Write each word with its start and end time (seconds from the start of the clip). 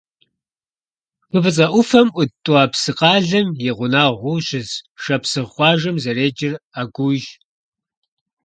Хы 1.29 1.39
ФIыцIэ 1.43 1.67
Iуфэм 1.71 2.07
Iут 2.15 2.31
ТIуапсы 2.43 2.91
къалэм 2.99 3.47
и 3.67 3.71
гъунэгъуу 3.77 4.37
щыс 4.45 4.69
шапсыгъ 5.01 5.49
къуажэм 5.55 5.95
зэреджэр 6.03 6.53
Агуийщ. 6.79 7.25